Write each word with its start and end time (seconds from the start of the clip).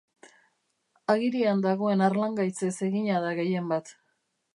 Agirian 1.13 1.61
dagoen 1.65 2.01
harlangaitzez 2.05 2.73
egina 2.89 3.21
da 3.27 3.35
gehienbat. 3.41 3.93